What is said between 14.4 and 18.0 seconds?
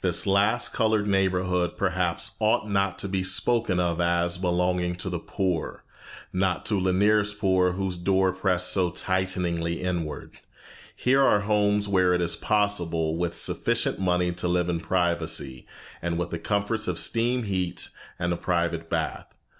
live in privacy, and with the comforts of steam heat